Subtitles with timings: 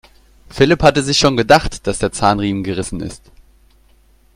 [0.49, 3.31] Philipp hatte sich schon gedacht, dass der Zahnriemen gerissen ist.